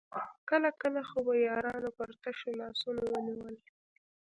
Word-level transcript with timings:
کله 0.49 0.69
کله 0.81 1.01
خو 1.09 1.19
به 1.27 1.33
يارانو 1.47 1.89
پر 1.97 2.09
تشو 2.21 2.51
لاسونو 2.59 3.01
ونيول. 3.11 3.55